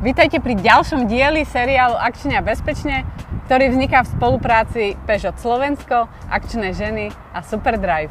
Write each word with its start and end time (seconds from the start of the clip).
Vítajte 0.00 0.40
pri 0.40 0.56
ďalšom 0.56 1.12
dieli 1.12 1.44
seriálu 1.44 1.92
Akčne 1.92 2.40
a 2.40 2.40
bezpečne, 2.40 3.04
ktorý 3.44 3.68
vzniká 3.68 4.00
v 4.00 4.08
spolupráci 4.16 4.96
Peugeot 5.04 5.36
Slovensko, 5.36 6.08
Akčné 6.32 6.72
ženy 6.72 7.12
a 7.36 7.44
Superdrive. 7.44 8.08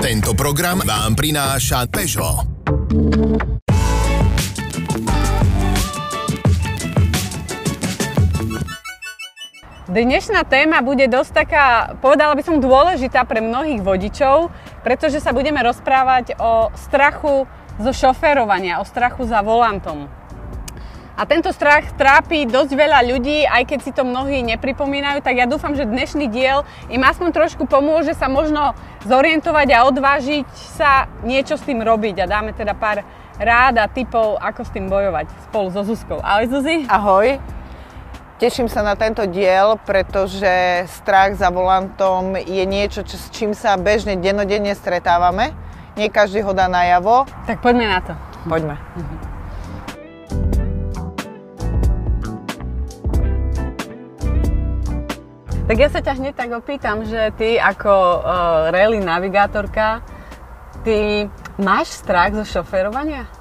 Tento 0.00 0.32
program 0.32 0.80
vám 0.80 1.12
prináša 1.20 1.84
Peugeot. 1.92 2.48
Dnešná 9.88 10.44
téma 10.44 10.84
bude 10.84 11.08
dosť 11.08 11.30
taká, 11.32 11.96
povedala 12.00 12.36
by 12.36 12.44
som, 12.44 12.60
dôležitá 12.60 13.24
pre 13.24 13.40
mnohých 13.40 13.80
vodičov, 13.80 14.52
pretože 14.82 15.22
sa 15.22 15.34
budeme 15.34 15.60
rozprávať 15.62 16.38
o 16.38 16.72
strachu 16.74 17.46
zo 17.78 17.92
šoférovania, 17.94 18.82
o 18.82 18.84
strachu 18.84 19.26
za 19.26 19.42
volantom. 19.42 20.10
A 21.18 21.26
tento 21.26 21.50
strach 21.50 21.98
trápi 21.98 22.46
dosť 22.46 22.78
veľa 22.78 23.02
ľudí, 23.10 23.42
aj 23.42 23.66
keď 23.66 23.78
si 23.82 23.90
to 23.90 24.06
mnohí 24.06 24.38
nepripomínajú, 24.54 25.18
tak 25.18 25.34
ja 25.34 25.50
dúfam, 25.50 25.74
že 25.74 25.82
dnešný 25.82 26.30
diel 26.30 26.62
im 26.86 27.02
aspoň 27.02 27.34
trošku 27.34 27.66
pomôže 27.66 28.14
sa 28.14 28.30
možno 28.30 28.70
zorientovať 29.02 29.66
a 29.74 29.82
odvážiť 29.90 30.46
sa 30.78 31.10
niečo 31.26 31.58
s 31.58 31.66
tým 31.66 31.82
robiť. 31.82 32.22
A 32.22 32.30
dáme 32.30 32.54
teda 32.54 32.70
pár 32.78 33.02
rád 33.34 33.82
a 33.82 33.90
typov, 33.90 34.38
ako 34.38 34.62
s 34.62 34.70
tým 34.70 34.86
bojovať 34.86 35.26
spolu 35.50 35.74
so 35.74 35.82
Zuzkou. 35.82 36.22
Ahoj 36.22 36.54
Zuzi. 36.54 36.86
Ahoj. 36.86 37.57
Teším 38.38 38.70
sa 38.70 38.86
na 38.86 38.94
tento 38.94 39.26
diel, 39.26 39.74
pretože 39.82 40.46
strach 40.86 41.34
za 41.34 41.50
volantom 41.50 42.38
je 42.38 42.62
niečo, 42.62 43.02
čo, 43.02 43.18
s 43.18 43.34
čím 43.34 43.50
sa 43.50 43.74
bežne 43.74 44.14
denodenne 44.14 44.78
stretávame. 44.78 45.50
Nie 45.98 46.06
každý 46.06 46.46
ho 46.46 46.54
dá 46.54 46.70
najavo. 46.70 47.26
Tak 47.50 47.58
poďme 47.58 47.90
na 47.90 47.98
to. 47.98 48.14
Poďme. 48.46 48.78
Tak 55.66 55.74
ja 55.74 55.88
sa 55.90 55.98
ťa 55.98 56.22
hneď 56.22 56.34
tak 56.38 56.54
opýtam, 56.54 57.02
že 57.02 57.34
ty 57.34 57.58
ako 57.58 58.22
uh, 58.22 58.70
rally 58.70 59.02
navigátorka, 59.02 59.98
ty 60.86 61.26
máš 61.58 61.90
strach 61.90 62.38
zo 62.38 62.46
šoférovania? 62.46 63.37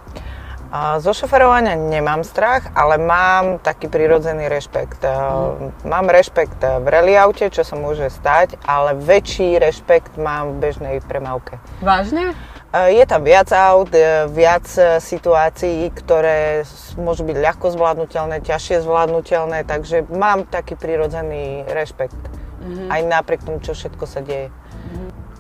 Zo 1.00 1.12
šoferovania 1.16 1.80
nemám 1.80 2.28
strach, 2.28 2.68
ale 2.76 3.00
mám 3.00 3.64
taký 3.64 3.88
prirodzený 3.88 4.52
rešpekt. 4.52 5.00
Mm. 5.00 5.72
Mám 5.88 6.12
rešpekt 6.12 6.60
v 6.60 6.86
rally 6.86 7.16
aute, 7.16 7.48
čo 7.48 7.64
sa 7.64 7.80
môže 7.80 8.12
stať, 8.12 8.60
ale 8.68 8.96
väčší 9.00 9.56
rešpekt 9.64 10.20
mám 10.20 10.60
v 10.60 10.68
bežnej 10.68 10.96
premávke. 11.04 11.58
Vážne? 11.80 12.36
Je 12.76 13.00
tam 13.08 13.24
viac 13.24 13.48
aut, 13.56 13.90
viac 14.36 14.68
situácií, 15.00 15.88
ktoré 15.96 16.68
môžu 17.00 17.24
byť 17.24 17.38
ľahko 17.40 17.72
zvládnutelné, 17.72 18.44
ťažšie 18.44 18.84
zvládnutelné, 18.84 19.64
takže 19.64 20.04
mám 20.12 20.44
taký 20.44 20.76
prirodzený 20.76 21.64
rešpekt. 21.72 22.20
Mm-hmm. 22.20 22.92
Aj 22.92 23.02
napriek 23.08 23.42
tomu, 23.48 23.64
čo 23.64 23.72
všetko 23.72 24.04
sa 24.04 24.20
deje. 24.20 24.52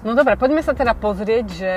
No 0.07 0.15
dobre, 0.15 0.39
poďme 0.39 0.63
sa 0.63 0.71
teda 0.71 0.95
pozrieť, 0.95 1.45
že 1.51 1.73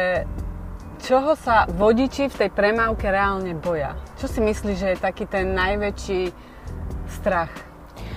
čoho 1.00 1.32
sa 1.34 1.64
vodiči 1.66 2.28
v 2.28 2.38
tej 2.46 2.50
premávke 2.52 3.08
reálne 3.08 3.56
boja? 3.56 3.96
Čo 4.20 4.28
si 4.28 4.40
myslíš, 4.44 4.76
že 4.76 4.88
je 4.94 4.98
taký 5.00 5.24
ten 5.24 5.56
najväčší 5.56 6.30
strach? 7.20 7.50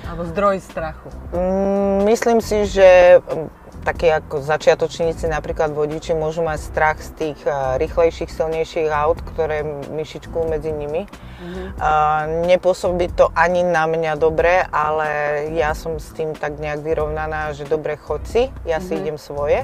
Alebo 0.03 0.27
zdroj 0.27 0.59
strachu? 0.59 1.09
Mm, 1.31 2.03
myslím 2.11 2.39
si, 2.43 2.67
že 2.67 3.19
mm, 3.23 3.47
takí 3.87 4.11
ako 4.11 4.43
začiatočníci, 4.43 5.27
napríklad 5.31 5.71
vodiči, 5.71 6.11
môžu 6.15 6.43
mať 6.43 6.59
strach 6.59 6.97
z 6.99 7.09
tých 7.15 7.39
uh, 7.47 7.79
rýchlejších, 7.79 8.31
silnejších 8.31 8.91
aut, 8.91 9.19
ktoré 9.33 9.63
myšičkujú 9.91 10.43
medzi 10.47 10.71
nimi. 10.75 11.07
Mm-hmm. 11.07 11.67
Uh, 11.79 12.47
nepôsobí 12.47 13.11
to 13.15 13.31
ani 13.35 13.63
na 13.63 13.87
mňa 13.87 14.15
dobre, 14.19 14.63
ale 14.71 15.07
ja 15.55 15.75
som 15.75 15.99
s 15.99 16.11
tým 16.15 16.35
tak 16.35 16.59
nejak 16.59 16.83
vyrovnaná, 16.83 17.51
že 17.55 17.67
dobre 17.67 17.95
chod 17.99 18.23
si, 18.27 18.51
ja 18.63 18.79
mm-hmm. 18.79 18.87
si 18.87 18.93
idem 18.99 19.17
svoje. 19.19 19.63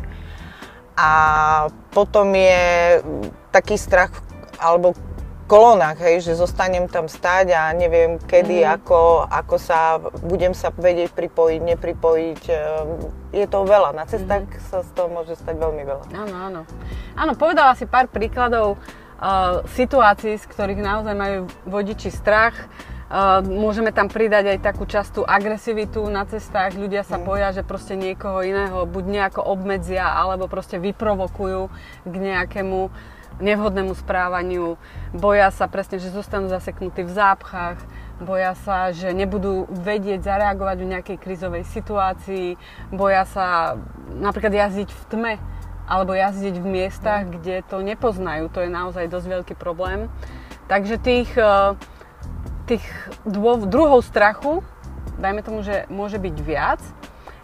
A 0.99 1.09
potom 1.95 2.35
je 2.35 2.99
taký 3.55 3.79
strach, 3.79 4.11
alebo 4.59 4.91
kolónach, 5.47 5.95
hej, 6.03 6.21
že 6.27 6.37
zostanem 6.37 6.91
tam 6.91 7.07
stáť 7.07 7.55
a 7.55 7.71
neviem 7.71 8.19
kedy, 8.19 8.61
mm. 8.61 8.69
ako, 8.77 9.25
ako 9.31 9.55
sa, 9.57 9.97
budem 10.27 10.51
sa 10.51 10.69
vedieť 10.75 11.15
pripojiť, 11.15 11.61
nepripojiť. 11.63 12.41
Ehm, 12.51 13.09
je 13.31 13.47
to 13.47 13.63
veľa. 13.63 13.95
Na 13.95 14.05
cestách 14.05 14.45
mm. 14.45 14.61
sa 14.67 14.83
z 14.83 14.89
toho 14.91 15.07
môže 15.07 15.39
stať 15.39 15.55
veľmi 15.55 15.83
veľa. 15.87 16.05
Áno, 16.13 16.35
áno. 16.35 16.61
Áno, 17.15 17.31
povedala 17.33 17.73
si 17.79 17.87
pár 17.87 18.11
príkladov 18.11 18.75
uh, 18.75 19.63
situácií, 19.73 20.35
z 20.35 20.45
ktorých 20.51 20.83
naozaj 20.83 21.15
majú 21.15 21.49
vodiči 21.65 22.11
strach. 22.11 22.53
Uh, 22.53 22.98
môžeme 23.41 23.89
tam 23.89 24.05
pridať 24.05 24.53
aj 24.53 24.59
takú 24.61 24.85
častú 24.85 25.25
agresivitu 25.25 26.05
na 26.13 26.29
cestách. 26.29 26.77
Ľudia 26.77 27.01
sa 27.01 27.17
mm. 27.17 27.25
boja, 27.25 27.49
že 27.49 27.65
proste 27.65 27.97
niekoho 27.97 28.45
iného 28.45 28.85
buď 28.85 29.03
nejako 29.09 29.41
obmedzia, 29.41 30.13
alebo 30.13 30.45
proste 30.45 30.77
vyprovokujú 30.77 31.73
k 32.05 32.13
nejakému 32.13 32.93
nevhodnému 33.41 33.97
správaniu. 33.97 34.77
Boja 35.15 35.49
sa 35.49 35.65
presne, 35.65 35.97
že 35.97 36.13
zostanú 36.13 36.51
zaseknutí 36.53 37.01
v 37.01 37.11
zápchách. 37.11 37.81
Boja 38.19 38.53
sa, 38.67 38.91
že 38.91 39.15
nebudú 39.15 39.65
vedieť 39.71 40.27
zareagovať 40.27 40.77
v 40.83 40.91
nejakej 40.91 41.17
krizovej 41.17 41.63
situácii. 41.65 42.59
Boja 42.91 43.23
sa 43.25 43.79
napríklad 44.11 44.53
jazdiť 44.53 44.89
v 44.91 45.03
tme 45.09 45.33
alebo 45.89 46.13
jazdiť 46.13 46.61
v 46.61 46.67
miestach, 46.67 47.25
mm. 47.25 47.31
kde 47.41 47.55
to 47.65 47.81
nepoznajú. 47.81 48.53
To 48.53 48.61
je 48.61 48.69
naozaj 48.69 49.09
dosť 49.09 49.27
veľký 49.33 49.55
problém. 49.57 50.05
Takže 50.69 51.01
tých 51.01 51.33
uh, 51.33 51.73
tých 52.69 52.85
dôv, 53.25 53.65
druhov 53.65 54.05
strachu, 54.05 54.61
dajme 55.17 55.41
tomu, 55.41 55.65
že 55.65 55.89
môže 55.89 56.21
byť 56.21 56.35
viac, 56.45 56.81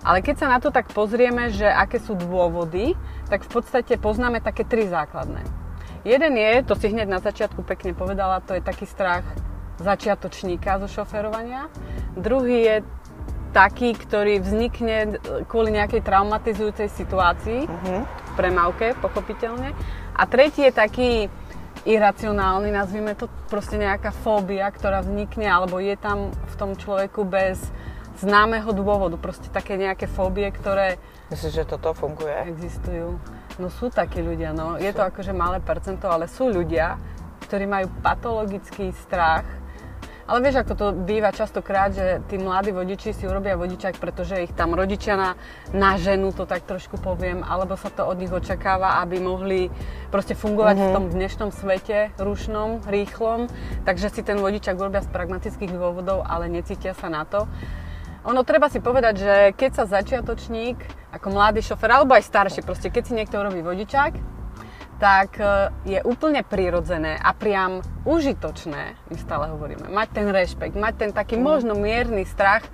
ale 0.05 0.21
keď 0.21 0.35
sa 0.37 0.47
na 0.53 0.61
to 0.61 0.69
tak 0.69 0.93
pozrieme, 0.93 1.49
že 1.49 1.65
aké 1.65 1.97
sú 1.97 2.13
dôvody, 2.13 2.93
tak 3.25 3.41
v 3.41 3.49
podstate 3.49 3.97
poznáme 3.97 4.37
také 4.37 4.61
tri 4.61 4.85
základné. 4.85 5.41
Jeden 6.05 6.37
je, 6.37 6.61
to 6.61 6.77
si 6.77 6.93
hneď 6.93 7.09
na 7.09 7.17
začiatku 7.17 7.65
pekne 7.65 7.97
povedala, 7.97 8.37
to 8.45 8.53
je 8.53 8.61
taký 8.61 8.85
strach 8.85 9.25
začiatočníka 9.81 10.77
zo 10.85 10.87
šoferovania. 10.87 11.65
Druhý 12.13 12.61
je 12.61 12.75
taký, 13.49 13.97
ktorý 13.97 14.43
vznikne 14.43 15.17
kvôli 15.49 15.73
nejakej 15.73 16.05
traumatizujúcej 16.05 16.91
situácii, 16.91 17.65
uh-huh. 17.65 18.03
premávke, 18.37 18.93
pochopiteľne. 19.01 19.73
A 20.13 20.23
tretí 20.29 20.61
je 20.63 20.73
taký 20.75 21.11
iracionálny, 21.85 22.73
nazvime 22.73 23.13
to 23.13 23.29
proste 23.47 23.77
nejaká 23.77 24.09
fóbia, 24.09 24.65
ktorá 24.73 25.05
vznikne, 25.05 25.45
alebo 25.45 25.77
je 25.77 25.93
tam 25.95 26.33
v 26.33 26.55
tom 26.57 26.73
človeku 26.73 27.21
bez 27.23 27.61
známeho 28.17 28.73
dôvodu. 28.73 29.15
Proste 29.21 29.53
také 29.53 29.77
nejaké 29.77 30.09
fóbie, 30.09 30.49
ktoré... 30.49 30.97
Myslíš, 31.29 31.53
že 31.61 31.65
toto 31.69 31.93
funguje? 31.93 32.33
Existujú. 32.49 33.21
No 33.61 33.67
sú 33.69 33.93
takí 33.93 34.19
ľudia, 34.19 34.51
no. 34.51 34.81
Je 34.81 34.89
to 34.91 35.05
akože 35.05 35.31
malé 35.31 35.61
percento, 35.61 36.09
ale 36.09 36.25
sú 36.25 36.49
ľudia, 36.49 36.97
ktorí 37.45 37.69
majú 37.69 37.87
patologický 38.01 38.89
strach 39.05 39.45
ale 40.25 40.41
vieš, 40.41 40.65
ako 40.65 40.73
to 40.73 40.87
býva 41.05 41.29
častokrát, 41.29 41.93
že 41.93 42.17
tí 42.25 42.41
mladí 42.41 42.73
vodiči 42.73 43.13
si 43.13 43.29
urobia 43.29 43.53
vodičák, 43.53 44.01
pretože 44.01 44.49
ich 44.49 44.53
tam 44.57 44.73
rodičia 44.73 45.13
na, 45.13 45.29
na 45.69 46.01
ženu, 46.01 46.33
to 46.33 46.49
tak 46.49 46.65
trošku 46.65 46.97
poviem, 46.97 47.45
alebo 47.45 47.77
sa 47.77 47.93
to 47.93 48.01
od 48.01 48.17
nich 48.17 48.33
očakáva, 48.33 49.05
aby 49.05 49.21
mohli 49.21 49.69
proste 50.09 50.33
fungovať 50.33 50.75
mm-hmm. 50.81 50.89
v 50.89 50.95
tom 50.97 51.05
dnešnom 51.13 51.49
svete, 51.53 52.09
rušnom, 52.17 52.81
rýchlom. 52.89 53.45
Takže 53.85 54.09
si 54.09 54.25
ten 54.25 54.41
vodičák 54.41 54.73
urobia 54.73 55.05
z 55.05 55.13
pragmatických 55.13 55.69
dôvodov, 55.69 56.25
ale 56.25 56.49
necítia 56.49 56.97
sa 56.97 57.05
na 57.05 57.21
to. 57.21 57.45
Ono 58.25 58.41
treba 58.41 58.73
si 58.73 58.81
povedať, 58.81 59.21
že 59.21 59.33
keď 59.53 59.71
sa 59.77 59.85
začiatočník, 59.85 60.81
ako 61.13 61.27
mladý 61.29 61.61
šofer, 61.61 61.93
alebo 61.93 62.17
aj 62.17 62.25
starší, 62.25 62.65
proste 62.65 62.89
keď 62.89 63.03
si 63.05 63.13
niekto 63.13 63.37
urobí 63.37 63.61
vodičák, 63.61 64.34
tak 64.95 65.39
e, 65.39 65.45
je 65.83 65.99
úplne 66.03 66.41
prirodzené 66.41 67.19
a 67.19 67.35
priam 67.35 67.83
užitočné, 68.07 68.95
my 69.11 69.17
stále 69.19 69.51
hovoríme, 69.51 69.91
mať 69.91 70.09
ten 70.15 70.27
rešpekt, 70.31 70.75
mať 70.79 70.93
ten 70.95 71.11
taký 71.11 71.35
mm. 71.35 71.43
možno 71.43 71.73
mierny 71.75 72.23
strach, 72.23 72.63
e, 72.63 72.71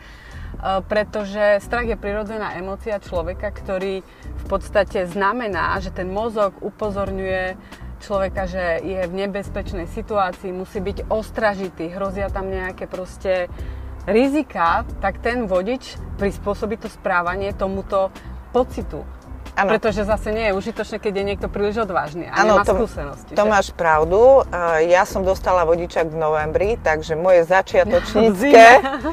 pretože 0.85 1.61
strach 1.65 1.89
je 1.89 1.97
prirodzená 1.97 2.57
emócia 2.61 3.01
človeka, 3.01 3.49
ktorý 3.49 4.05
v 4.37 4.45
podstate 4.45 5.09
znamená, 5.09 5.77
že 5.81 5.89
ten 5.89 6.09
mozog 6.13 6.53
upozorňuje 6.61 7.57
človeka, 8.01 8.49
že 8.49 8.81
je 8.81 9.01
v 9.05 9.13
nebezpečnej 9.13 9.85
situácii, 9.85 10.49
musí 10.49 10.81
byť 10.81 11.09
ostražitý, 11.09 11.93
hrozia 11.93 12.33
tam 12.33 12.49
nejaké 12.49 12.89
proste 12.89 13.45
rizika, 14.09 14.89
tak 14.99 15.21
ten 15.21 15.45
vodič 15.45 15.97
prispôsobí 16.17 16.81
to 16.81 16.89
správanie 16.89 17.53
tomuto 17.53 18.09
pocitu. 18.49 19.05
Ano. 19.61 19.77
Pretože 19.77 20.09
zase 20.09 20.33
nie 20.33 20.49
je 20.49 20.53
užitočné, 20.57 20.97
keď 20.97 21.13
je 21.21 21.23
niekto 21.23 21.47
príliš 21.47 21.85
odvážny 21.85 22.25
a 22.25 22.41
ano, 22.41 22.57
nemá 22.57 22.65
to, 22.65 22.73
skúsenosti. 22.73 23.37
To 23.37 23.45
že? 23.45 23.49
máš 23.49 23.67
pravdu. 23.69 24.41
Ja 24.89 25.05
som 25.05 25.21
dostala 25.21 25.61
vodičak 25.69 26.09
v 26.09 26.17
novembri, 26.17 26.69
takže 26.81 27.13
moje 27.13 27.45
začiatočnícke 27.45 28.65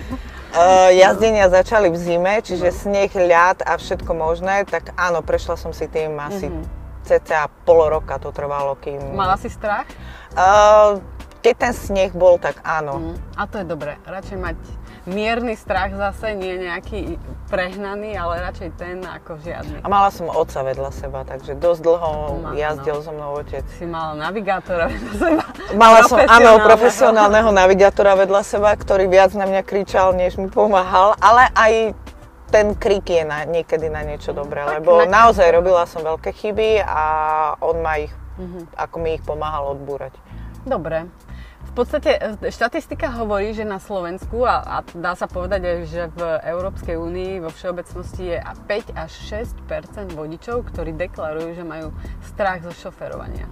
jazdenia 1.04 1.52
začali 1.52 1.92
v 1.92 1.98
zime, 2.00 2.40
čiže 2.40 2.72
sneh, 2.72 3.12
ľad 3.12 3.60
a 3.60 3.76
všetko 3.76 4.08
možné, 4.16 4.64
tak 4.64 4.96
áno, 4.96 5.20
prešla 5.20 5.60
som 5.60 5.76
si 5.76 5.84
tým 5.84 6.16
asi 6.16 6.48
mm-hmm. 6.48 7.04
cca 7.04 7.52
pol 7.68 7.92
roka 7.92 8.16
to 8.16 8.32
trvalo, 8.32 8.72
kým... 8.80 9.12
Mala 9.12 9.36
si 9.36 9.52
strach? 9.52 9.84
Uh, 10.32 11.04
keď 11.44 11.54
ten 11.54 11.72
sneh 11.76 12.12
bol, 12.16 12.40
tak 12.40 12.58
áno. 12.64 13.12
Mm. 13.12 13.16
A 13.38 13.42
to 13.46 13.60
je 13.62 13.66
dobré. 13.68 14.00
Radšej 14.08 14.38
mať 14.40 14.56
mierny 15.08 15.55
strach 15.55 15.90
zase, 15.90 16.32
nie 16.32 16.60
nejaký 16.60 17.16
prehnaný, 17.46 18.12
ale 18.12 18.40
radšej 18.43 18.70
ten 18.75 19.00
ako 19.00 19.40
žiadny. 19.40 19.81
A 19.81 19.88
mala 19.88 20.08
som 20.08 20.26
otca 20.26 20.60
vedľa 20.62 20.90
seba, 20.90 21.25
takže 21.25 21.52
dosť 21.55 21.81
dlho 21.81 22.10
Ma- 22.38 22.52
jazdil 22.52 22.94
no. 22.94 23.02
so 23.02 23.10
mnou 23.10 23.31
otec. 23.34 23.64
Si 23.72 23.84
mala 23.84 24.12
navigátora 24.14 24.87
vedľa 24.87 25.12
seba. 25.14 25.43
Mala 25.75 26.00
som, 26.05 26.16
áno, 26.20 26.60
Profesionálneho. 26.60 27.49
navigátora 27.50 28.12
vedľa 28.14 28.43
seba, 28.43 28.70
ktorý 28.70 29.05
viac 29.06 29.32
na 29.32 29.44
mňa 29.44 29.62
kričal, 29.62 30.12
než 30.12 30.37
mi 30.37 30.46
pomáhal, 30.46 31.16
ale 31.19 31.49
aj 31.50 31.72
ten 32.46 32.72
krik 32.72 33.04
je 33.04 33.22
na, 33.22 33.44
niekedy 33.44 33.87
na 33.87 34.00
niečo 34.02 34.32
dobré, 34.32 34.62
Tak 34.62 34.81
lebo 34.81 35.04
na- 35.04 35.25
naozaj 35.25 35.49
robila 35.50 35.84
som 35.84 36.00
veľké 36.00 36.31
chyby 36.31 36.81
a 36.81 37.02
on 37.58 37.81
ma 37.81 37.96
ich, 37.99 38.12
Mhm. 38.37 38.72
ako 38.76 38.96
mi 38.99 39.11
ich 39.12 39.22
pomáhal 39.22 39.72
odbúrať. 39.72 40.12
Dobre. 40.62 41.08
V 41.68 41.72
podstate 41.76 42.10
e, 42.16 42.50
štatistika 42.50 43.12
hovorí, 43.20 43.52
že 43.52 43.62
na 43.62 43.78
Slovensku, 43.78 44.42
a, 44.42 44.64
a 44.64 44.76
dá 44.96 45.12
sa 45.14 45.28
povedať 45.28 45.60
aj, 45.62 45.78
že 45.86 46.02
v 46.16 46.20
Európskej 46.42 46.96
únii 46.96 47.44
vo 47.44 47.50
všeobecnosti 47.52 48.34
je 48.34 48.38
5 48.40 48.96
až 48.96 49.10
6% 49.68 50.16
vodičov, 50.16 50.66
ktorí 50.72 50.96
deklarujú, 50.96 51.54
že 51.54 51.64
majú 51.64 51.94
strach 52.24 52.64
zo 52.64 52.72
šoferovania. 52.72 53.46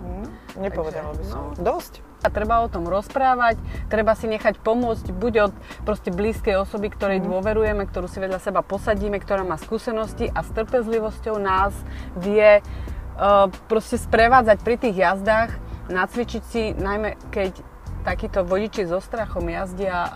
Nepovedala 0.57 1.13
by 1.15 1.25
som. 1.25 1.53
no. 1.53 1.61
Dosť. 1.61 2.03
A 2.25 2.33
treba 2.33 2.65
o 2.65 2.69
tom 2.73 2.89
rozprávať, 2.89 3.61
treba 3.93 4.17
si 4.17 4.27
nechať 4.27 4.59
pomôcť 4.65 5.13
buď 5.13 5.35
od 5.47 5.55
proste 5.85 6.09
blízkej 6.11 6.59
osoby, 6.59 6.89
ktorej 6.89 7.23
dôverujeme, 7.23 7.85
ktorú 7.87 8.09
si 8.09 8.19
vedľa 8.19 8.41
seba 8.41 8.65
posadíme, 8.65 9.21
ktorá 9.21 9.45
má 9.45 9.61
skúsenosti 9.61 10.33
a 10.33 10.41
s 10.41 10.51
trpezlivosťou 10.57 11.37
nás 11.37 11.77
vie 12.17 12.65
uh, 12.65 13.53
proste 13.69 14.01
sprevádzať 14.01 14.59
pri 14.65 14.77
tých 14.81 14.97
jazdách, 14.97 15.55
nacvičiť 15.93 16.43
si, 16.43 16.63
najmä 16.75 17.21
keď 17.31 17.76
takíto 18.07 18.47
vodiči 18.47 18.87
so 18.87 19.03
strachom 19.03 19.51
jazdia, 19.51 20.07
uh, 20.07 20.11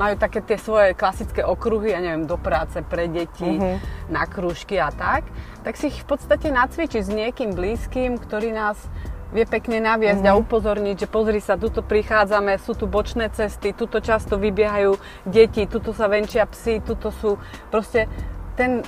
majú 0.00 0.16
také 0.16 0.40
tie 0.40 0.56
svoje 0.56 0.96
klasické 0.96 1.44
okruhy, 1.44 1.92
ja 1.92 2.00
neviem, 2.00 2.24
do 2.24 2.40
práce, 2.40 2.80
pre 2.80 3.04
deti, 3.04 3.60
na 4.08 4.24
krúžky 4.24 4.80
a 4.80 4.88
tak, 4.88 5.28
tak 5.60 5.76
si 5.76 5.92
ich 5.92 6.00
v 6.00 6.08
podstate 6.08 6.48
nacvičiť 6.48 7.02
s 7.04 7.12
niekým 7.12 7.52
blízkym, 7.52 8.16
ktorý 8.16 8.56
nás 8.56 8.80
vie 9.28 9.44
pekne 9.44 9.84
naviesť 9.84 10.24
a 10.24 10.36
upozorniť, 10.40 11.04
že 11.04 11.08
pozri 11.12 11.40
sa, 11.44 11.60
tuto 11.60 11.84
prichádzame, 11.84 12.56
sú 12.64 12.72
tu 12.72 12.88
bočné 12.88 13.28
cesty, 13.28 13.76
tuto 13.76 14.00
často 14.00 14.40
vybiehajú 14.40 14.96
deti, 15.28 15.68
tuto 15.68 15.92
sa 15.92 16.08
venčia 16.08 16.48
psi, 16.48 16.80
tuto 16.80 17.12
sú 17.12 17.36
proste 17.68 18.08
ten 18.56 18.80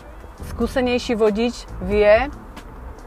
skúsenejší 0.57 1.21
vodič 1.21 1.69
vie, 1.85 2.33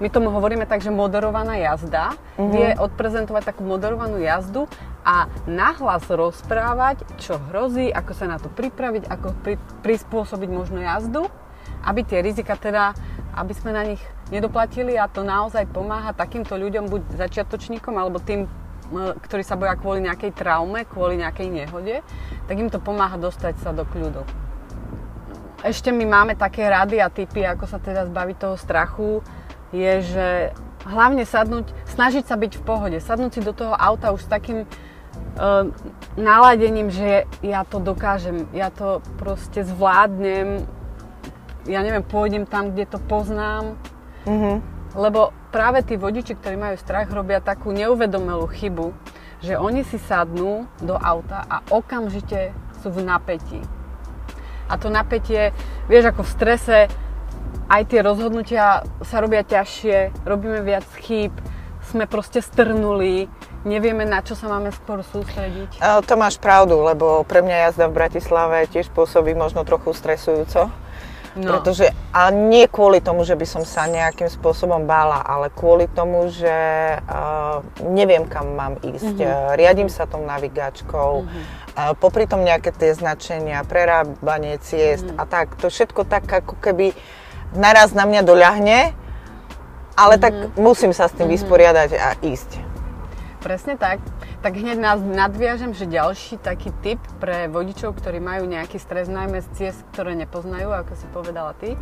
my 0.01 0.07
tomu 0.09 0.33
hovoríme 0.33 0.65
tak, 0.65 0.81
že 0.81 0.89
moderovaná 0.89 1.57
jazda, 1.59 2.17
vie 2.37 2.73
odprezentovať 2.77 3.53
takú 3.53 3.61
moderovanú 3.61 4.17
jazdu 4.17 4.65
a 5.05 5.29
nahlas 5.45 6.07
rozprávať, 6.09 7.05
čo 7.19 7.37
hrozí, 7.51 7.91
ako 7.91 8.11
sa 8.15 8.25
na 8.25 8.37
to 8.41 8.49
pripraviť, 8.49 9.05
ako 9.05 9.27
pri, 9.43 9.55
prispôsobiť 9.85 10.49
možno 10.49 10.81
jazdu, 10.81 11.27
aby 11.83 12.01
tie 12.07 12.23
rizika 12.23 12.55
teda, 12.55 12.95
aby 13.35 13.53
sme 13.53 13.75
na 13.75 13.83
nich 13.83 14.01
nedoplatili 14.31 14.95
a 14.95 15.11
to 15.11 15.21
naozaj 15.21 15.67
pomáha 15.69 16.15
takýmto 16.15 16.55
ľuďom, 16.55 16.89
buď 16.89 17.01
začiatočníkom, 17.19 17.93
alebo 17.93 18.23
tým, 18.23 18.47
ktorí 19.19 19.43
sa 19.43 19.59
boja 19.59 19.75
kvôli 19.75 20.05
nejakej 20.05 20.31
traume, 20.33 20.87
kvôli 20.87 21.19
nejakej 21.19 21.47
nehode, 21.51 22.01
tak 22.47 22.55
im 22.55 22.71
to 22.71 22.79
pomáha 22.79 23.19
dostať 23.19 23.59
sa 23.61 23.75
do 23.75 23.83
kľudu. 23.83 24.23
Ešte 25.63 25.95
my 25.95 26.03
máme 26.03 26.33
také 26.35 26.67
rady 26.67 26.99
a 26.99 27.07
typy, 27.07 27.47
ako 27.47 27.63
sa 27.63 27.79
teda 27.79 28.03
zbaviť 28.11 28.35
toho 28.35 28.55
strachu, 28.59 29.23
je, 29.73 29.93
že 30.05 30.27
hlavne 30.85 31.25
sadnúť, 31.25 31.73
snažiť 31.89 32.29
sa 32.29 32.37
byť 32.37 32.61
v 32.61 32.63
pohode, 32.63 32.97
sadnúť 33.01 33.31
si 33.39 33.41
do 33.41 33.51
toho 33.51 33.73
auta 33.73 34.13
už 34.13 34.23
s 34.23 34.29
takým 34.29 34.63
uh, 34.63 35.67
naladením, 36.15 36.93
že 36.93 37.25
ja 37.41 37.65
to 37.65 37.81
dokážem, 37.81 38.45
ja 38.53 38.69
to 38.69 39.01
proste 39.17 39.65
zvládnem, 39.65 40.63
ja 41.65 41.79
neviem, 41.81 42.03
pôjdem 42.03 42.45
tam, 42.45 42.71
kde 42.71 42.85
to 42.85 42.99
poznám, 42.99 43.75
Mhm. 44.23 44.63
lebo 44.95 45.35
práve 45.51 45.83
tí 45.83 45.99
vodiči, 45.99 46.35
ktorí 46.39 46.55
majú 46.55 46.75
strach, 46.79 47.11
robia 47.11 47.43
takú 47.43 47.75
neuvedomelú 47.75 48.47
chybu, 48.47 48.95
že 49.43 49.59
oni 49.59 49.83
si 49.83 49.99
sadnú 49.99 50.63
do 50.79 50.95
auta 50.95 51.43
a 51.51 51.59
okamžite 51.67 52.55
sú 52.79 52.87
v 52.91 53.03
napätí. 53.03 53.59
A 54.71 54.79
to 54.79 54.87
napätie, 54.87 55.51
vieš, 55.91 56.15
ako 56.15 56.23
v 56.23 56.33
strese, 56.33 56.77
aj 57.69 57.83
tie 57.89 57.99
rozhodnutia 58.05 58.85
sa 59.05 59.17
robia 59.23 59.41
ťažšie, 59.41 60.25
robíme 60.27 60.61
viac 60.61 60.85
chýb, 61.01 61.33
sme 61.89 62.07
proste 62.07 62.39
strnuli, 62.39 63.27
nevieme, 63.67 64.07
na 64.07 64.23
čo 64.23 64.33
sa 64.33 64.47
máme 64.49 64.71
skôr 64.71 65.03
sústrediť. 65.03 65.77
To 65.79 66.13
máš 66.15 66.39
pravdu, 66.39 66.79
lebo 66.79 67.21
pre 67.27 67.43
mňa 67.43 67.69
jazda 67.69 67.85
v 67.91 67.97
Bratislave 67.99 68.71
tiež 68.71 68.89
pôsobí 68.91 69.35
možno 69.35 69.67
trochu 69.67 69.91
stresujúco. 69.93 70.71
No. 71.33 71.57
Pretože, 71.57 71.89
a 72.13 72.29
nie 72.29 72.69
kvôli 72.69 73.01
tomu, 73.01 73.25
že 73.25 73.33
by 73.33 73.41
som 73.49 73.65
sa 73.65 73.89
nejakým 73.89 74.29
spôsobom 74.29 74.85
bála, 74.85 75.17
ale 75.25 75.49
kvôli 75.49 75.89
tomu, 75.89 76.29
že 76.29 76.45
uh, 77.01 77.57
neviem, 77.81 78.29
kam 78.29 78.53
mám 78.53 78.77
ísť. 78.85 79.17
Uh, 79.17 79.57
riadím 79.57 79.89
sa 79.89 80.05
tou 80.05 80.21
navigáčkou, 80.21 81.25
uh, 81.25 81.93
popri 81.97 82.29
tom 82.29 82.45
nejaké 82.45 82.69
tie 82.77 82.93
značenia, 82.93 83.65
prerábanie 83.65 84.61
ciest 84.61 85.09
a 85.17 85.25
tak. 85.25 85.57
To 85.57 85.73
všetko 85.73 86.05
tak 86.05 86.29
ako 86.29 86.53
keby 86.61 86.93
naraz 87.55 87.93
na 87.93 88.05
mňa 88.05 88.21
doľahne, 88.25 88.93
ale 89.93 90.15
tak 90.17 90.33
musím 90.57 90.91
sa 90.91 91.05
s 91.05 91.13
tým 91.13 91.29
vysporiadať 91.29 91.89
a 91.97 92.09
ísť. 92.21 92.61
Presne 93.43 93.75
tak. 93.75 93.99
Tak 94.39 94.55
hneď 94.55 94.79
nás 94.79 94.99
nadviažem, 94.99 95.71
že 95.75 95.87
ďalší 95.87 96.39
taký 96.39 96.71
tip 96.83 96.99
pre 97.19 97.47
vodičov, 97.47 97.95
ktorí 97.95 98.19
majú 98.19 98.47
nejaký 98.47 98.79
stres, 98.79 99.07
najmä 99.07 99.43
z 99.43 99.47
ciest, 99.55 99.79
ktoré 99.95 100.15
nepoznajú, 100.19 100.71
ako 100.71 100.93
si 100.95 101.05
povedala 101.11 101.55
ty, 101.55 101.75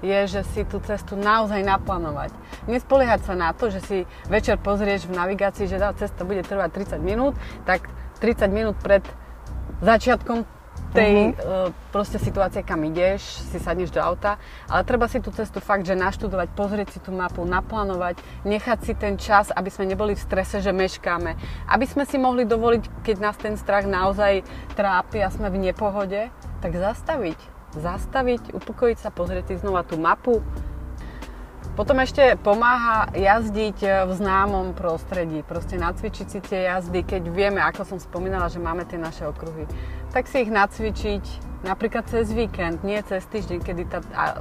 je, 0.00 0.20
že 0.28 0.40
si 0.52 0.64
tú 0.64 0.80
cestu 0.80 1.16
naozaj 1.16 1.60
naplánovať. 1.60 2.32
Nespoliehať 2.68 3.28
sa 3.28 3.34
na 3.36 3.52
to, 3.52 3.68
že 3.68 3.80
si 3.84 3.98
večer 4.28 4.56
pozrieš 4.56 5.08
v 5.08 5.16
navigácii, 5.16 5.68
že 5.68 5.80
tá 5.80 5.92
cesta 5.92 6.24
bude 6.24 6.40
trvať 6.40 6.96
30 6.96 7.00
minút, 7.04 7.36
tak 7.68 7.88
30 8.24 8.48
minút 8.48 8.76
pred 8.80 9.04
začiatkom 9.84 10.44
tej 10.92 11.34
uh 11.38 11.72
proste 11.90 12.22
situácie, 12.22 12.62
kam 12.62 12.86
ideš, 12.86 13.42
si 13.50 13.58
sadneš 13.58 13.90
do 13.90 13.98
auta, 13.98 14.38
ale 14.70 14.86
treba 14.86 15.10
si 15.10 15.18
tú 15.18 15.34
cestu 15.34 15.58
fakt, 15.58 15.82
že 15.82 15.98
naštudovať, 15.98 16.48
pozrieť 16.54 16.88
si 16.94 16.98
tú 17.02 17.10
mapu, 17.10 17.42
naplánovať, 17.42 18.22
nechať 18.46 18.78
si 18.86 18.92
ten 18.94 19.18
čas, 19.18 19.50
aby 19.50 19.68
sme 19.68 19.90
neboli 19.90 20.14
v 20.14 20.22
strese, 20.22 20.62
že 20.62 20.70
meškáme. 20.70 21.34
Aby 21.66 21.86
sme 21.90 22.06
si 22.06 22.16
mohli 22.16 22.46
dovoliť, 22.46 23.02
keď 23.02 23.16
nás 23.18 23.36
ten 23.36 23.58
strach 23.58 23.90
naozaj 23.90 24.46
trápi 24.78 25.18
a 25.18 25.34
sme 25.34 25.50
v 25.50 25.70
nepohode, 25.70 26.30
tak 26.62 26.72
zastaviť. 26.78 27.38
Zastaviť, 27.74 28.54
upokojiť 28.54 28.98
sa, 29.02 29.10
pozrieť 29.10 29.50
si 29.50 29.62
znova 29.62 29.82
tú 29.82 29.98
mapu, 29.98 30.38
potom 31.78 32.02
ešte 32.02 32.34
pomáha 32.42 33.10
jazdiť 33.14 33.78
e, 33.82 33.88
v 34.06 34.12
známom 34.18 34.74
prostredí, 34.74 35.46
proste 35.46 35.78
nacvičiť 35.78 36.26
si 36.26 36.38
tie 36.42 36.66
jazdy, 36.66 37.06
keď 37.06 37.22
vieme, 37.30 37.62
ako 37.62 37.86
som 37.86 37.98
spomínala, 38.02 38.50
že 38.50 38.58
máme 38.58 38.82
tie 38.86 38.98
naše 38.98 39.26
okruhy. 39.26 39.70
Tak 40.10 40.26
si 40.26 40.42
ich 40.42 40.50
nacvičiť 40.50 41.24
napríklad 41.62 42.08
cez 42.08 42.32
víkend, 42.32 42.82
nie 42.82 42.98
cez 43.06 43.22
týždeň, 43.28 43.58
kedy 43.62 43.82
tá 43.86 44.00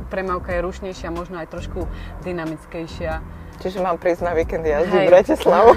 premávka 0.09 0.55
je 0.55 0.65
rušnejšia, 0.65 1.13
možno 1.13 1.37
aj 1.37 1.51
trošku 1.51 1.85
dynamickejšia. 2.25 3.21
Čiže 3.59 3.83
mám 3.83 3.99
prísť 3.99 4.23
na 4.23 4.33
víkend 4.33 4.63
jazdiť 4.63 5.01
v 5.03 5.11
Bratislavu. 5.11 5.71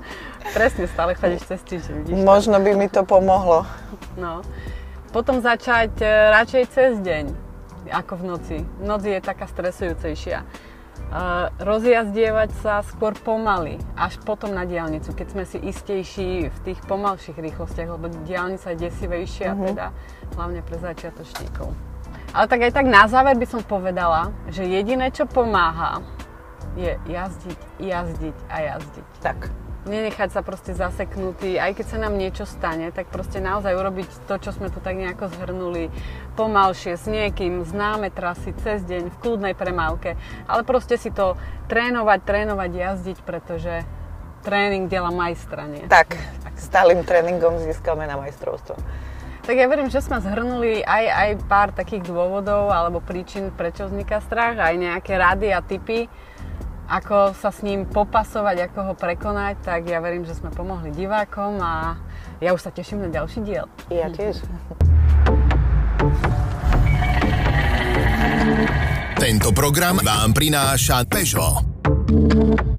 Presne, 0.56 0.84
stále 0.84 1.16
chodíš 1.16 1.48
cez 1.48 1.60
týždeň, 1.64 1.94
vidíš? 2.04 2.14
Možno 2.20 2.60
by 2.60 2.70
mi 2.76 2.92
to 2.92 3.08
pomohlo. 3.08 3.64
No. 4.20 4.44
Potom 5.16 5.40
začať 5.40 5.92
e, 6.00 6.08
radšej 6.08 6.64
cez 6.72 6.92
deň, 7.00 7.24
ako 7.88 8.12
v 8.20 8.22
noci. 8.24 8.58
Noc 8.84 9.04
je 9.04 9.16
taká 9.20 9.48
stresujúcejšia. 9.48 10.44
Rozjazdievať 11.60 12.50
sa 12.64 12.80
skôr 12.80 13.12
pomaly, 13.12 13.76
až 13.94 14.16
potom 14.24 14.56
na 14.56 14.64
diálnicu, 14.64 15.12
keď 15.12 15.26
sme 15.28 15.44
si 15.44 15.60
istejší 15.60 16.48
v 16.48 16.58
tých 16.64 16.80
pomalších 16.88 17.36
rýchlostiach, 17.36 17.88
lebo 18.00 18.08
diálnica 18.24 18.72
je 18.72 18.88
desivejšia, 18.88 19.52
Mhm. 19.52 19.64
teda 19.72 19.86
hlavne 20.40 20.60
pre 20.64 20.76
začiatočníkov. 20.80 21.68
Ale 22.32 22.48
tak 22.48 22.64
aj 22.64 22.72
tak 22.72 22.86
na 22.88 23.04
záver 23.04 23.36
by 23.36 23.44
som 23.44 23.60
povedala, 23.60 24.32
že 24.48 24.64
jediné, 24.64 25.12
čo 25.12 25.28
pomáha, 25.28 26.00
je 26.72 26.96
jazdiť, 27.04 27.60
jazdiť 27.76 28.36
a 28.48 28.56
jazdiť 28.72 29.06
Tak. 29.20 29.52
Nenechať 29.82 30.30
sa 30.30 30.40
proste 30.46 30.72
zaseknutý, 30.72 31.58
aj 31.58 31.74
keď 31.74 31.86
sa 31.86 31.98
nám 31.98 32.14
niečo 32.14 32.46
stane, 32.46 32.94
tak 32.94 33.10
proste 33.10 33.42
naozaj 33.42 33.74
urobiť 33.74 34.30
to, 34.30 34.34
čo 34.38 34.50
sme 34.54 34.70
tu 34.70 34.78
tak 34.78 34.94
nejako 34.94 35.26
zhrnuli, 35.34 35.90
pomalšie 36.38 36.94
s 36.94 37.10
niekým, 37.10 37.66
známe 37.66 38.14
trasy, 38.14 38.54
cez 38.62 38.86
deň, 38.86 39.10
v 39.10 39.20
kľudnej 39.20 39.54
premávke, 39.58 40.14
ale 40.46 40.62
proste 40.62 40.94
si 40.94 41.10
to 41.10 41.34
trénovať, 41.66 42.20
trénovať, 42.22 42.70
jazdiť, 42.70 43.18
pretože 43.26 43.82
tréning 44.46 44.86
diela 44.86 45.10
majstra, 45.10 45.66
nie? 45.66 45.86
Tak, 45.90 46.14
stálym 46.62 47.02
tréningom 47.02 47.58
získame 47.58 48.06
na 48.06 48.14
majstrovstvo. 48.14 48.78
Tak 49.42 49.58
ja 49.58 49.66
verím, 49.66 49.90
že 49.90 49.98
sme 49.98 50.22
zhrnuli 50.22 50.86
aj, 50.86 51.04
aj 51.10 51.30
pár 51.50 51.74
takých 51.74 52.06
dôvodov 52.06 52.70
alebo 52.70 53.02
príčin, 53.02 53.50
prečo 53.50 53.90
vzniká 53.90 54.22
strach, 54.22 54.54
aj 54.54 54.78
nejaké 54.78 55.18
rady 55.18 55.50
a 55.50 55.58
tipy. 55.58 56.06
Ako 56.92 57.32
sa 57.32 57.48
s 57.48 57.64
ním 57.64 57.88
popasovať, 57.88 58.68
ako 58.68 58.92
ho 58.92 58.94
prekonať, 58.94 59.64
tak 59.64 59.88
ja 59.88 59.96
verím, 60.04 60.28
že 60.28 60.36
sme 60.36 60.52
pomohli 60.52 60.92
divákom 60.92 61.56
a 61.56 61.96
ja 62.44 62.52
už 62.52 62.68
sa 62.68 62.70
teším 62.70 63.08
na 63.08 63.08
ďalší 63.08 63.40
diel. 63.40 63.64
Ja 63.88 64.12
tiež. 64.12 64.44
Tento 69.16 69.54
program 69.56 70.04
vám 70.04 70.36
prináša 70.36 71.08
Peugeot. 71.08 72.71